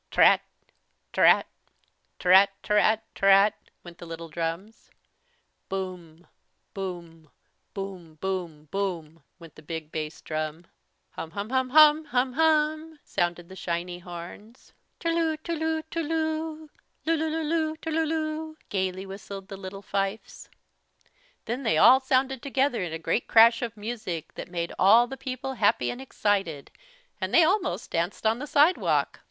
Trrat 0.09 0.39
trrat 1.13 1.43
trrat 2.19 2.47
trrat 2.63 3.01
trrat! 3.13 3.53
went 3.83 3.99
the 3.99 4.07
little 4.07 4.29
drums. 4.29 4.89
Boom 5.69 6.25
boom 6.73 7.29
boom 7.75 8.15
boom 8.15 8.65
boom! 8.71 9.23
went 9.37 9.53
the 9.53 9.61
big 9.61 9.91
bass 9.91 10.19
drum. 10.21 10.65
hum 11.11 11.29
hum 11.29 11.51
hum 11.51 11.69
Hum 11.69 12.05
hum 12.05 12.33
hum! 12.33 12.99
sounded 13.03 13.47
the 13.47 13.55
shiny 13.55 13.99
horns. 13.99 14.73
ter 14.99 15.11
loo 15.11 15.37
ter 15.37 15.53
loo 15.53 15.83
ter 15.83 16.01
loo 16.01 16.71
Loo 17.05 17.15
loo 17.15 17.43
loo 17.43 17.75
ter 17.77 17.91
loo 17.91 18.03
loo! 18.03 18.57
gaily 18.69 19.05
whistled 19.05 19.49
the 19.49 19.55
little 19.55 19.83
fifes. 19.83 20.49
Then 21.45 21.61
they 21.61 21.77
all 21.77 21.99
sounded 21.99 22.41
together 22.41 22.81
in 22.81 22.91
a 22.91 22.97
grand 22.97 23.27
crash 23.27 23.61
of 23.61 23.77
music 23.77 24.33
that 24.33 24.49
made 24.49 24.73
all 24.79 25.05
the 25.05 25.15
people 25.15 25.53
happy 25.53 25.91
and 25.91 26.01
excited, 26.01 26.71
and 27.21 27.31
they 27.31 27.43
almost 27.43 27.91
danced 27.91 28.25
on 28.25 28.39
the 28.39 28.47
sidewalk. 28.47 29.19